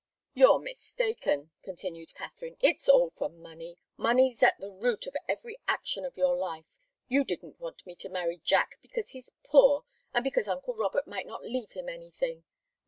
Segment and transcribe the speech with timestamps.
[0.33, 2.57] "You're mistaken," continued Katharine.
[2.59, 3.77] "It's all for money.
[3.97, 6.79] Money's at the root of every action of your life.
[7.07, 11.27] You didn't want me to marry Jack because he's poor, and because uncle Robert might
[11.27, 12.45] not leave him anything.